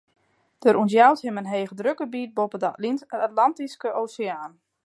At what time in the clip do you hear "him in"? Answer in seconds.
1.25-1.51